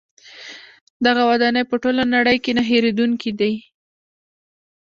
[1.05, 3.53] دغه ودانۍ په ټوله نړۍ کې نه هیریدونکې دي.